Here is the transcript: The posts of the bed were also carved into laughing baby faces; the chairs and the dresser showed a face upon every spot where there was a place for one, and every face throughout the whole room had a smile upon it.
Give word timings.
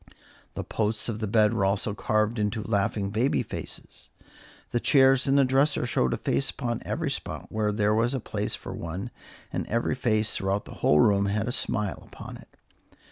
The 0.55 0.63
posts 0.63 1.09
of 1.09 1.19
the 1.19 1.27
bed 1.27 1.53
were 1.53 1.63
also 1.63 1.93
carved 1.93 2.39
into 2.39 2.63
laughing 2.63 3.11
baby 3.11 3.43
faces; 3.43 4.09
the 4.71 4.79
chairs 4.79 5.27
and 5.27 5.37
the 5.37 5.45
dresser 5.45 5.85
showed 5.85 6.15
a 6.15 6.17
face 6.17 6.49
upon 6.49 6.81
every 6.83 7.11
spot 7.11 7.51
where 7.51 7.71
there 7.71 7.93
was 7.93 8.15
a 8.15 8.19
place 8.19 8.55
for 8.55 8.73
one, 8.73 9.11
and 9.53 9.67
every 9.67 9.93
face 9.93 10.33
throughout 10.35 10.65
the 10.65 10.73
whole 10.73 10.99
room 10.99 11.27
had 11.27 11.47
a 11.47 11.51
smile 11.51 12.01
upon 12.07 12.37
it. 12.37 12.47